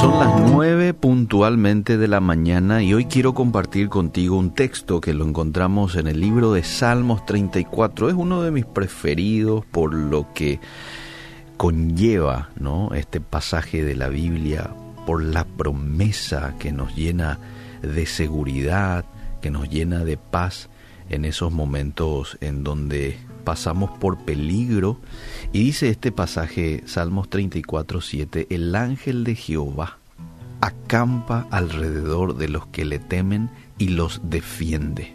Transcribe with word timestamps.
Son 0.00 0.18
las 0.18 0.50
nueve 0.50 0.94
puntualmente 0.94 1.98
de 1.98 2.08
la 2.08 2.20
mañana 2.20 2.82
y 2.82 2.94
hoy 2.94 3.04
quiero 3.04 3.34
compartir 3.34 3.90
contigo 3.90 4.38
un 4.38 4.54
texto 4.54 4.98
que 4.98 5.12
lo 5.12 5.26
encontramos 5.26 5.94
en 5.96 6.06
el 6.06 6.20
libro 6.20 6.54
de 6.54 6.62
Salmos 6.62 7.26
34. 7.26 8.08
Es 8.08 8.14
uno 8.14 8.40
de 8.40 8.50
mis 8.50 8.64
preferidos 8.64 9.66
por 9.66 9.92
lo 9.92 10.32
que 10.32 10.58
conlleva 11.58 12.48
¿no? 12.58 12.94
este 12.94 13.20
pasaje 13.20 13.84
de 13.84 13.94
la 13.94 14.08
Biblia, 14.08 14.70
por 15.04 15.22
la 15.22 15.44
promesa 15.44 16.54
que 16.58 16.72
nos 16.72 16.96
llena 16.96 17.38
de 17.82 18.06
seguridad, 18.06 19.04
que 19.42 19.50
nos 19.50 19.68
llena 19.68 20.02
de 20.02 20.16
paz 20.16 20.70
en 21.10 21.26
esos 21.26 21.52
momentos 21.52 22.38
en 22.40 22.64
donde 22.64 23.18
pasamos 23.40 23.90
por 23.98 24.18
peligro. 24.18 24.98
Y 25.52 25.64
dice 25.64 25.88
este 25.88 26.12
pasaje, 26.12 26.82
Salmos 26.86 27.28
34, 27.28 28.00
7, 28.00 28.46
el 28.50 28.74
ángel 28.74 29.24
de 29.24 29.34
Jehová 29.34 29.98
acampa 30.60 31.46
alrededor 31.50 32.36
de 32.36 32.48
los 32.48 32.66
que 32.66 32.84
le 32.84 32.98
temen 32.98 33.50
y 33.78 33.88
los 33.88 34.20
defiende. 34.24 35.14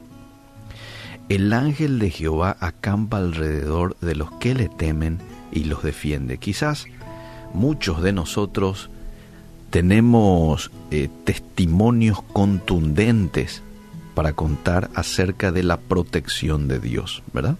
El 1.30 1.54
ángel 1.54 2.00
de 2.00 2.12
Jehová 2.12 2.58
acampa 2.60 3.18
alrededor 3.18 3.98
de 4.00 4.16
los 4.16 4.32
que 4.34 4.54
le 4.54 4.70
temen 4.70 5.20
y 5.52 5.64
los 5.64 5.82
defiende. 5.82 6.38
Quizás 6.38 6.86
muchos 7.54 8.02
de 8.04 8.14
nosotros 8.14 8.90
tenemos 9.70 10.72
eh, 10.92 11.10
testimonios 11.24 12.22
contundentes 12.22 13.64
para 14.14 14.34
contar 14.34 14.90
acerca 14.96 15.52
de 15.52 15.64
la 15.64 15.78
protección 15.78 16.68
de 16.68 16.80
Dios, 16.80 17.24
¿verdad? 17.34 17.58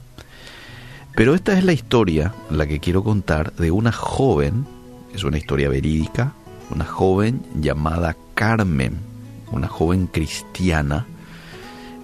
Pero 1.16 1.34
esta 1.34 1.58
es 1.58 1.64
la 1.64 1.72
historia, 1.72 2.34
la 2.50 2.68
que 2.68 2.82
quiero 2.82 3.02
contar, 3.02 3.54
de 3.54 3.72
una 3.72 3.94
joven, 3.94 4.66
es 5.14 5.24
una 5.24 5.38
historia 5.38 5.70
verídica, 5.70 6.34
una 6.70 6.84
joven 6.84 7.42
llamada 7.56 8.18
Carmen, 8.34 8.98
una 9.50 9.70
joven 9.70 10.08
cristiana. 10.08 11.06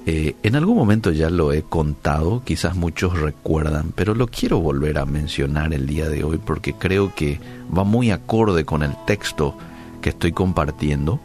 Eh, 0.05 0.35
en 0.43 0.55
algún 0.55 0.77
momento 0.77 1.11
ya 1.11 1.29
lo 1.29 1.51
he 1.51 1.61
contado, 1.61 2.41
quizás 2.45 2.75
muchos 2.77 3.19
recuerdan, 3.19 3.91
pero 3.93 4.15
lo 4.15 4.27
quiero 4.27 4.59
volver 4.61 4.97
a 4.97 5.05
mencionar 5.05 5.73
el 5.73 5.87
día 5.87 6.07
de 6.07 6.23
hoy 6.23 6.39
porque 6.43 6.73
creo 6.73 7.13
que 7.13 7.39
va 7.75 7.83
muy 7.83 8.11
acorde 8.11 8.63
con 8.63 8.81
el 8.81 8.93
texto 9.05 9.57
que 10.01 10.09
estoy 10.09 10.31
compartiendo. 10.31 11.19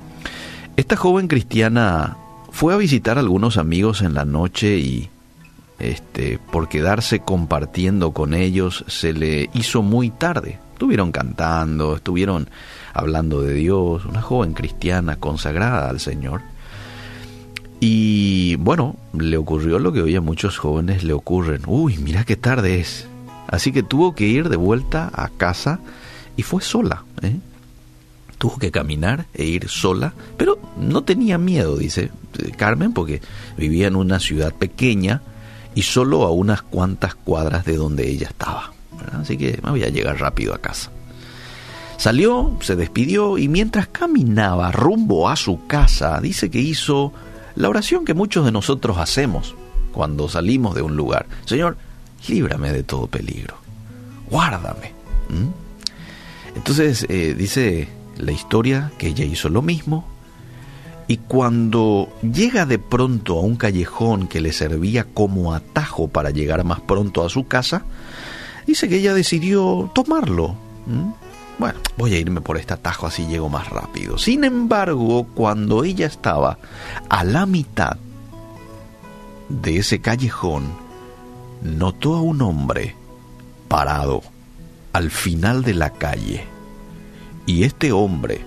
Esta 0.77 0.97
joven 0.97 1.29
cristiana 1.29 2.17
fue 2.51 2.75
a 2.75 2.79
visitar 2.79 3.17
a 3.17 3.21
algunos 3.21 3.57
amigos 3.59 4.03
en 4.03 4.13
la 4.13 4.25
noche 4.25 4.77
y 4.77 5.09
este, 5.79 6.39
por 6.39 6.69
quedarse 6.69 7.21
compartiendo 7.21 8.13
con 8.13 8.35
ellos 8.35 8.85
se 8.89 9.13
le 9.13 9.51
hizo 9.55 9.83
muy 9.83 10.11
tarde. 10.11 10.59
Estuvieron 10.73 11.13
cantando, 11.13 11.97
estuvieron 11.97 12.49
hablando 12.93 13.41
de 13.43 13.55
Dios, 13.55 14.05
una 14.05 14.23
joven 14.23 14.53
cristiana 14.53 15.17
consagrada 15.17 15.89
al 15.89 16.01
Señor. 16.01 16.43
Y 17.81 18.57
bueno, 18.57 18.97
le 19.13 19.37
ocurrió 19.37 19.79
lo 19.79 19.93
que 19.93 20.03
hoy 20.03 20.17
a 20.17 20.21
muchos 20.21 20.59
jóvenes 20.59 21.05
le 21.05 21.13
ocurren. 21.13 21.63
Uy, 21.67 21.99
mira 21.99 22.25
qué 22.25 22.37
tarde 22.37 22.81
es. 22.81 23.07
Así 23.49 23.73
que 23.73 23.83
tuvo 23.83 24.15
que 24.15 24.27
ir 24.27 24.49
de 24.49 24.57
vuelta 24.57 25.11
a 25.13 25.29
casa 25.29 25.81
y 26.37 26.43
fue 26.43 26.63
sola. 26.63 27.05
¿eh? 27.23 27.37
Tuvo 28.39 28.59
que 28.59 28.71
caminar 28.71 29.27
e 29.35 29.45
ir 29.45 29.69
sola, 29.69 30.15
pero 30.37 30.59
no 30.79 31.05
tenía 31.05 31.39
miedo, 31.39 31.77
dice 31.77 32.11
Carmen, 32.57 32.93
porque 32.93 33.21
vivía 33.57 33.87
en 33.87 33.97
una 33.97 34.21
ciudad 34.21 34.53
pequeña, 34.55 35.23
y 35.77 35.83
solo 35.83 36.25
a 36.25 36.33
unas 36.33 36.63
cuantas 36.63 37.15
cuadras 37.15 37.67
de 37.67 37.77
donde 37.77 38.09
ella 38.09 38.29
estaba. 38.29 38.73
Así 39.13 39.37
que 39.37 39.61
me 39.63 39.71
voy 39.71 39.85
a 39.85 39.91
llegar 39.91 40.19
rápido 40.19 40.55
a 40.55 40.59
casa. 40.59 40.91
Salió, 41.99 42.57
se 42.61 42.77
despidió 42.77 43.37
y 43.37 43.49
mientras 43.49 43.87
caminaba 43.87 44.73
rumbo 44.73 45.29
a 45.29 45.37
su 45.37 45.67
casa, 45.67 46.19
dice 46.21 46.51
que 46.51 46.61
hizo 46.61 47.13
la 47.55 47.69
oración 47.69 48.07
que 48.07 48.15
muchos 48.15 48.47
de 48.47 48.53
nosotros 48.53 48.97
hacemos 48.97 49.55
cuando 49.93 50.29
salimos 50.31 50.75
de 50.75 50.81
un 50.81 50.97
lugar. 50.97 51.27
Señor, 51.45 51.77
líbrame 52.27 52.73
de 52.73 52.83
todo 52.83 53.07
peligro, 53.07 53.57
guárdame. 54.31 54.95
Entonces 56.55 57.05
eh, 57.11 57.35
dice 57.37 57.89
la 58.17 58.33
historia 58.33 58.93
que 58.97 59.09
ella 59.09 59.27
hizo 59.27 59.51
lo 59.51 59.61
mismo, 59.61 60.09
y 61.09 61.19
cuando 61.19 62.09
llega 62.21 62.67
de 62.67 62.79
pronto 62.79 63.39
a 63.39 63.43
un 63.43 63.57
callejón 63.57 64.27
que 64.27 64.41
le 64.41 64.53
servía 64.53 65.05
como 65.05 65.55
atajo 65.55 66.09
para 66.09 66.31
llegar 66.31 66.65
más 66.65 66.81
pronto 66.81 67.25
a 67.25 67.29
su 67.29 67.47
casa, 67.47 67.85
dice 68.67 68.89
que 68.89 68.97
ella 68.97 69.15
decidió 69.15 69.91
tomarlo. 69.95 70.57
Bueno, 71.59 71.79
voy 71.97 72.15
a 72.15 72.19
irme 72.19 72.41
por 72.41 72.57
este 72.59 72.75
atajo 72.75 73.07
así 73.07 73.27
llego 73.27 73.49
más 73.49 73.71
rápido. 73.71 74.19
Sin 74.19 74.43
embargo, 74.43 75.29
cuando 75.35 75.85
ella 75.85 76.07
estaba 76.07 76.59
a 77.09 77.25
la 77.25 77.47
mitad 77.47 77.97
de 79.49 79.79
ese 79.79 80.01
callejón, 80.01 80.65
notó 81.63 82.17
a 82.17 82.21
un 82.21 82.43
hombre 82.43 82.97
parado 83.69 84.23
al 84.93 85.11
final 85.13 85.63
de 85.63 85.75
la 85.75 85.91
calle. 85.91 86.45
Y 87.47 87.63
este 87.63 87.93
hombre, 87.93 88.45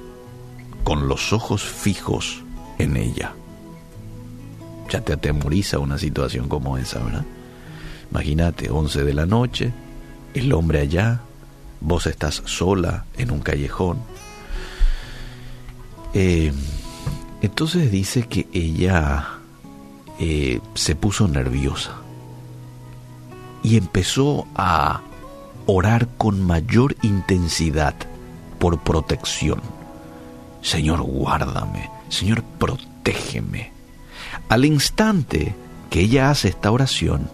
con 0.83 1.07
los 1.07 1.31
ojos 1.31 1.63
fijos 1.63 2.43
en 2.79 2.97
ella. 2.97 3.33
Ya 4.89 5.01
te 5.01 5.13
atemoriza 5.13 5.77
una 5.77 5.99
situación 5.99 6.49
como 6.49 6.77
esa, 6.77 6.99
¿verdad? 6.99 7.25
Imagínate, 8.09 8.71
11 8.71 9.03
de 9.03 9.13
la 9.13 9.27
noche, 9.27 9.71
el 10.33 10.51
hombre 10.53 10.79
allá, 10.79 11.21
vos 11.79 12.07
estás 12.07 12.41
sola 12.45 13.05
en 13.17 13.29
un 13.29 13.41
callejón. 13.41 13.99
Eh, 16.13 16.51
entonces 17.41 17.91
dice 17.91 18.23
que 18.23 18.47
ella 18.51 19.27
eh, 20.19 20.59
se 20.73 20.95
puso 20.95 21.27
nerviosa 21.27 21.91
y 23.63 23.77
empezó 23.77 24.47
a 24.55 25.01
orar 25.65 26.07
con 26.17 26.41
mayor 26.41 26.95
intensidad 27.03 27.93
por 28.57 28.79
protección. 28.79 29.61
Señor, 30.61 31.01
guárdame, 31.01 31.89
Señor, 32.09 32.43
protégeme. 32.43 33.71
Al 34.49 34.65
instante 34.65 35.55
que 35.89 36.01
ella 36.01 36.29
hace 36.29 36.49
esta 36.49 36.71
oración, 36.71 37.29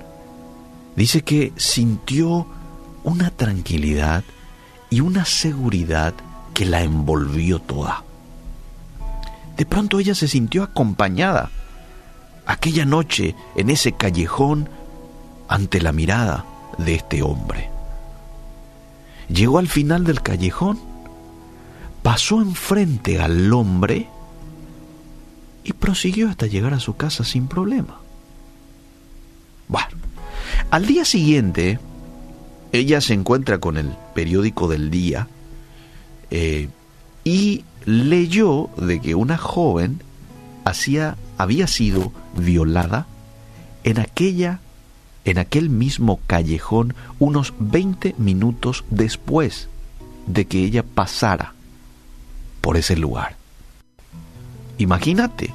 dice 0.96 1.24
que 1.24 1.54
sintió 1.56 2.48
una 3.04 3.32
tranquilidad 3.32 4.24
y 4.90 5.02
una 5.02 5.26
seguridad 5.26 6.14
que 6.54 6.66
la 6.66 6.82
envolvió 6.82 7.60
toda. 7.60 8.04
De 9.58 9.66
pronto 9.66 10.00
ella 10.00 10.16
se 10.16 10.28
sintió 10.28 10.64
acompañada 10.64 11.50
aquella 12.46 12.86
noche 12.86 13.36
en 13.56 13.70
ese 13.70 13.94
callejón 13.94 14.70
ante 15.48 15.82
la 15.82 15.92
mirada 15.92 16.46
de 16.78 16.96
este 16.96 17.22
hombre. 17.22 17.70
Llegó 19.30 19.60
al 19.60 19.68
final 19.68 20.04
del 20.04 20.22
callejón, 20.22 20.80
pasó 22.04 22.42
enfrente 22.42 23.20
al 23.20 23.52
hombre 23.54 24.10
y 25.66 25.74
prosiguió 25.74 26.30
hasta 26.30 26.48
llegar 26.48 26.74
a 26.74 26.80
su 26.80 26.96
casa 26.96 27.26
sin 27.26 27.48
problema. 27.48 28.00
Bueno, 29.68 29.98
al 30.70 30.86
día 30.86 31.04
siguiente, 31.04 31.80
ella 32.72 33.02
se 33.02 33.14
encuentra 33.14 33.58
con 33.58 33.78
el 33.78 33.90
periódico 34.14 34.68
del 34.68 34.92
día 34.92 35.28
eh, 36.30 36.70
y 37.24 37.66
leyó 37.86 38.70
de 38.78 39.02
que 39.02 39.16
una 39.16 39.38
joven 39.38 40.02
hacía, 40.64 41.18
había 41.38 41.68
sido 41.68 42.14
violada 42.38 43.08
en 43.84 44.00
aquella 44.00 44.60
en 45.26 45.40
aquel 45.40 45.72
mismo 45.72 46.20
callejón 46.28 46.94
unos 47.18 47.54
20 47.60 48.14
minutos 48.20 48.86
después 48.92 49.70
de 50.28 50.46
que 50.46 50.64
ella 50.64 50.84
pasara 50.84 51.54
por 52.62 52.78
ese 52.78 52.96
lugar. 52.96 53.36
Imagínate, 54.78 55.54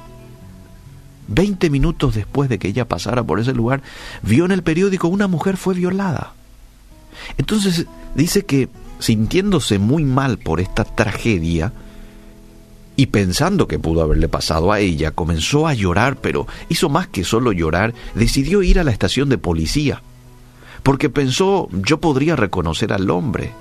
20 1.27 1.69
minutos 1.69 2.15
después 2.15 2.49
de 2.49 2.59
que 2.59 2.67
ella 2.67 2.87
pasara 2.87 3.23
por 3.23 3.39
ese 3.39 3.53
lugar, 3.53 3.81
vio 4.21 4.45
en 4.45 4.51
el 4.51 4.63
periódico 4.63 5.07
una 5.07 5.27
mujer 5.27 5.57
fue 5.57 5.73
violada. 5.73 6.33
Entonces 7.37 7.87
dice 8.15 8.45
que 8.45 8.69
sintiéndose 8.99 9.79
muy 9.79 10.03
mal 10.03 10.37
por 10.37 10.59
esta 10.59 10.83
tragedia 10.83 11.73
y 12.95 13.07
pensando 13.07 13.67
que 13.67 13.79
pudo 13.79 14.01
haberle 14.01 14.27
pasado 14.27 14.71
a 14.71 14.79
ella, 14.79 15.11
comenzó 15.11 15.67
a 15.67 15.73
llorar, 15.73 16.17
pero 16.17 16.47
hizo 16.69 16.89
más 16.89 17.07
que 17.07 17.23
solo 17.23 17.51
llorar, 17.51 17.93
decidió 18.13 18.61
ir 18.61 18.79
a 18.79 18.83
la 18.83 18.91
estación 18.91 19.29
de 19.29 19.37
policía, 19.37 20.03
porque 20.83 21.09
pensó 21.09 21.69
yo 21.71 21.99
podría 21.99 22.35
reconocer 22.35 22.93
al 22.93 23.09
hombre. 23.09 23.53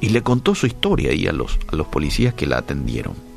Y 0.00 0.10
le 0.10 0.22
contó 0.22 0.54
su 0.54 0.66
historia 0.68 1.10
ahí 1.10 1.26
a 1.26 1.32
los, 1.32 1.58
a 1.72 1.74
los 1.74 1.88
policías 1.88 2.32
que 2.32 2.46
la 2.46 2.58
atendieron. 2.58 3.27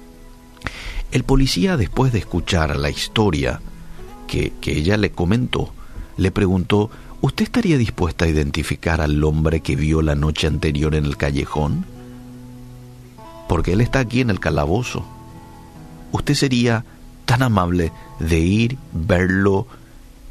El 1.11 1.23
policía, 1.23 1.77
después 1.77 2.13
de 2.13 2.19
escuchar 2.19 2.75
la 2.77 2.89
historia 2.89 3.61
que, 4.27 4.53
ella 4.65 4.97
le 4.97 5.11
comentó, 5.11 5.73
le 6.17 6.31
preguntó, 6.31 6.89
¿usted 7.21 7.43
estaría 7.43 7.77
dispuesta 7.77 8.25
a 8.25 8.29
identificar 8.29 9.01
al 9.01 9.23
hombre 9.23 9.59
que 9.59 9.75
vio 9.75 10.01
la 10.01 10.15
noche 10.15 10.47
anterior 10.47 10.95
en 10.95 11.05
el 11.05 11.17
callejón? 11.17 11.85
porque 13.51 13.73
él 13.73 13.81
está 13.81 13.99
aquí 13.99 14.21
en 14.21 14.29
el 14.29 14.39
calabozo. 14.39 15.03
¿Usted 16.13 16.35
sería 16.35 16.85
tan 17.25 17.43
amable 17.43 17.91
de 18.17 18.39
ir, 18.39 18.77
verlo 18.93 19.67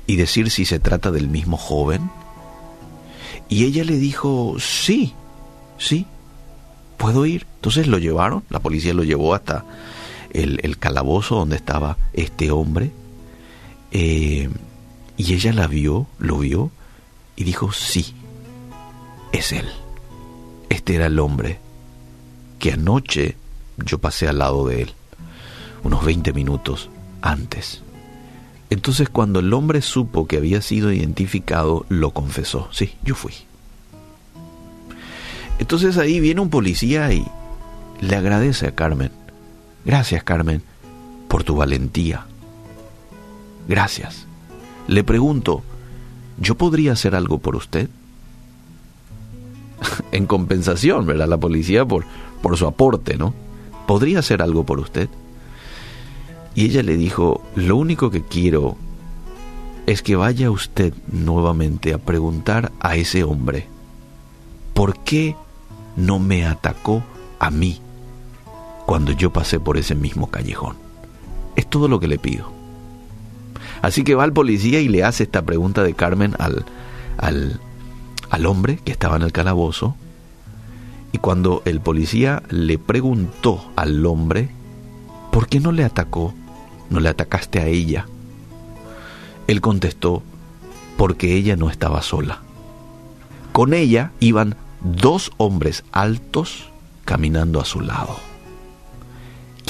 y 0.06 0.16
decir 0.16 0.50
si 0.50 0.64
se 0.64 0.78
trata 0.78 1.10
del 1.10 1.28
mismo 1.28 1.58
joven? 1.58 2.10
Y 3.50 3.66
ella 3.66 3.84
le 3.84 3.98
dijo, 3.98 4.56
sí, 4.58 5.12
sí, 5.76 6.06
puedo 6.96 7.26
ir. 7.26 7.46
Entonces 7.56 7.88
lo 7.88 7.98
llevaron, 7.98 8.42
la 8.48 8.60
policía 8.60 8.94
lo 8.94 9.04
llevó 9.04 9.34
hasta 9.34 9.66
el, 10.32 10.78
calabozo 10.78 11.36
donde 11.36 11.56
estaba 11.56 11.96
este 12.12 12.50
hombre. 12.50 12.90
Eh, 13.92 14.48
y 15.16 15.34
ella 15.34 15.52
la 15.52 15.66
vio, 15.66 16.06
lo 16.18 16.38
vio, 16.38 16.70
y 17.36 17.44
dijo, 17.44 17.72
sí, 17.72 18.14
es 19.32 19.52
él. 19.52 19.68
Este 20.68 20.94
era 20.94 21.06
el 21.06 21.18
hombre 21.18 21.58
que 22.58 22.72
anoche 22.72 23.36
yo 23.78 23.98
pasé 23.98 24.28
al 24.28 24.38
lado 24.38 24.66
de 24.66 24.82
él, 24.82 24.92
unos 25.82 26.04
20 26.04 26.32
minutos 26.32 26.90
antes. 27.22 27.82
Entonces 28.68 29.08
cuando 29.08 29.40
el 29.40 29.52
hombre 29.52 29.82
supo 29.82 30.26
que 30.26 30.36
había 30.36 30.62
sido 30.62 30.92
identificado, 30.92 31.86
lo 31.88 32.12
confesó. 32.12 32.68
Sí, 32.72 32.94
yo 33.02 33.14
fui. 33.14 33.34
Entonces 35.58 35.98
ahí 35.98 36.20
viene 36.20 36.40
un 36.40 36.50
policía 36.50 37.12
y 37.12 37.26
le 38.00 38.16
agradece 38.16 38.66
a 38.66 38.74
Carmen. 38.74 39.10
Gracias, 39.84 40.22
Carmen, 40.24 40.62
por 41.28 41.44
tu 41.44 41.56
valentía. 41.56 42.26
Gracias. 43.68 44.26
Le 44.86 45.04
pregunto, 45.04 45.62
¿yo 46.38 46.56
podría 46.56 46.92
hacer 46.92 47.14
algo 47.14 47.38
por 47.38 47.56
usted? 47.56 47.88
en 50.12 50.26
compensación, 50.26 51.06
¿verdad? 51.06 51.28
La 51.28 51.38
policía 51.38 51.84
por, 51.84 52.04
por 52.42 52.56
su 52.56 52.66
aporte, 52.66 53.16
¿no? 53.16 53.34
¿Podría 53.86 54.20
hacer 54.20 54.42
algo 54.42 54.64
por 54.64 54.80
usted? 54.80 55.08
Y 56.54 56.64
ella 56.64 56.82
le 56.82 56.96
dijo, 56.96 57.42
lo 57.54 57.76
único 57.76 58.10
que 58.10 58.22
quiero 58.22 58.76
es 59.86 60.02
que 60.02 60.16
vaya 60.16 60.50
usted 60.50 60.92
nuevamente 61.10 61.94
a 61.94 61.98
preguntar 61.98 62.72
a 62.80 62.96
ese 62.96 63.24
hombre, 63.24 63.66
¿por 64.74 64.98
qué 65.00 65.36
no 65.96 66.18
me 66.18 66.46
atacó 66.46 67.02
a 67.38 67.50
mí 67.50 67.80
cuando 68.90 69.12
yo 69.12 69.32
pasé 69.32 69.60
por 69.60 69.76
ese 69.76 69.94
mismo 69.94 70.32
callejón? 70.32 70.75
Es 71.54 71.70
todo 71.70 71.87
lo 71.87 72.00
que 72.00 72.08
le 72.08 72.19
pido. 72.19 72.50
Así 73.82 74.02
que 74.02 74.16
va 74.16 74.25
al 74.25 74.32
policía 74.32 74.81
y 74.81 74.88
le 74.88 75.04
hace 75.04 75.22
esta 75.22 75.42
pregunta 75.42 75.84
de 75.84 75.94
Carmen 75.94 76.34
al, 76.40 76.64
al, 77.16 77.60
al 78.31 78.46
hombre 78.46 78.81
que 78.84 78.90
estaba 78.90 79.14
en 79.14 79.22
el 79.22 79.31
calabozo. 79.31 79.94
Y 81.12 81.19
cuando 81.19 81.62
el 81.66 81.81
policía 81.81 82.42
le 82.48 82.78
preguntó 82.78 83.64
al 83.76 84.04
hombre, 84.06 84.48
¿por 85.31 85.46
qué 85.46 85.60
no 85.60 85.70
le 85.70 85.84
atacó? 85.84 86.34
¿No 86.90 86.98
le 86.98 87.10
atacaste 87.10 87.60
a 87.60 87.69
ella? 87.69 88.06
Él 89.46 89.60
contestó, 89.60 90.25
porque 90.96 91.37
ella 91.37 91.54
no 91.54 91.70
estaba 91.70 92.02
sola. 92.02 92.40
Con 93.52 93.72
ella 93.72 94.10
iban 94.19 94.56
dos 94.82 95.31
hombres 95.37 95.84
altos 95.92 96.72
caminando 97.04 97.60
a 97.60 97.64
su 97.64 97.82
lado. 97.82 98.29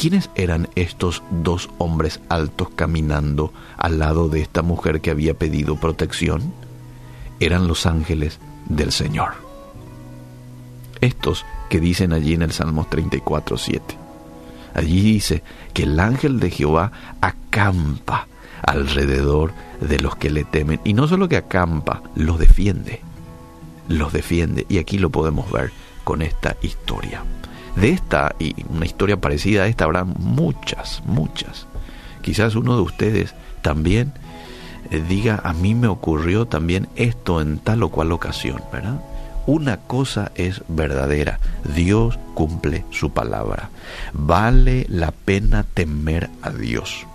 ¿Quiénes 0.00 0.30
eran 0.34 0.70
estos 0.76 1.22
dos 1.30 1.68
hombres 1.76 2.22
altos 2.30 2.70
caminando 2.74 3.52
al 3.76 3.98
lado 3.98 4.30
de 4.30 4.40
esta 4.40 4.62
mujer 4.62 5.02
que 5.02 5.10
había 5.10 5.34
pedido 5.34 5.76
protección? 5.76 6.54
Eran 7.38 7.68
los 7.68 7.84
ángeles 7.84 8.38
del 8.64 8.92
Señor. 8.92 9.32
Estos 11.02 11.44
que 11.68 11.80
dicen 11.80 12.14
allí 12.14 12.32
en 12.32 12.40
el 12.40 12.52
Salmo 12.52 12.86
34, 12.88 13.58
7. 13.58 13.98
Allí 14.72 15.02
dice 15.02 15.42
que 15.74 15.82
el 15.82 16.00
ángel 16.00 16.40
de 16.40 16.50
Jehová 16.50 16.92
acampa 17.20 18.26
alrededor 18.62 19.52
de 19.82 20.00
los 20.00 20.16
que 20.16 20.30
le 20.30 20.44
temen. 20.44 20.80
Y 20.82 20.94
no 20.94 21.08
solo 21.08 21.28
que 21.28 21.36
acampa, 21.36 22.02
los 22.14 22.38
defiende. 22.38 23.02
Los 23.86 24.14
defiende. 24.14 24.64
Y 24.70 24.78
aquí 24.78 24.96
lo 24.96 25.10
podemos 25.10 25.52
ver 25.52 25.72
con 26.04 26.22
esta 26.22 26.56
historia. 26.62 27.22
De 27.76 27.90
esta 27.90 28.34
y 28.38 28.54
una 28.68 28.86
historia 28.86 29.20
parecida 29.20 29.62
a 29.62 29.66
esta 29.66 29.84
habrá 29.84 30.04
muchas, 30.04 31.02
muchas. 31.06 31.66
Quizás 32.22 32.54
uno 32.54 32.76
de 32.76 32.82
ustedes 32.82 33.34
también 33.62 34.12
eh, 34.90 35.02
diga, 35.08 35.40
a 35.44 35.52
mí 35.52 35.74
me 35.74 35.86
ocurrió 35.86 36.46
también 36.46 36.88
esto 36.96 37.40
en 37.40 37.58
tal 37.58 37.82
o 37.82 37.90
cual 37.90 38.12
ocasión, 38.12 38.62
¿verdad? 38.72 39.00
Una 39.46 39.78
cosa 39.78 40.32
es 40.34 40.62
verdadera, 40.68 41.40
Dios 41.74 42.18
cumple 42.34 42.84
su 42.90 43.10
palabra. 43.10 43.70
Vale 44.12 44.86
la 44.88 45.12
pena 45.12 45.64
temer 45.74 46.28
a 46.42 46.50
Dios. 46.50 47.06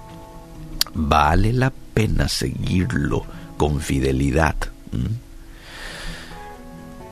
Vale 0.94 1.54
la 1.54 1.72
pena 1.94 2.28
seguirlo 2.28 3.26
con 3.58 3.80
fidelidad. 3.80 4.56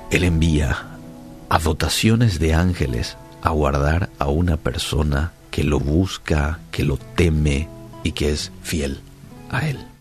Él 0.10 0.24
envía 0.24 0.78
a 1.50 1.60
dotaciones 1.60 2.40
de 2.40 2.54
ángeles 2.54 3.18
a 3.44 3.52
guardar 3.52 4.10
a 4.18 4.30
una 4.30 4.58
persona 4.58 5.34
que 5.52 5.64
lo 5.64 5.80
busca, 5.80 6.60
que 6.72 6.84
lo 6.84 6.98
teme 6.98 7.68
y 8.04 8.14
que 8.14 8.32
es 8.32 8.52
fiel 8.64 9.02
a 9.52 9.68
Él. 9.68 9.93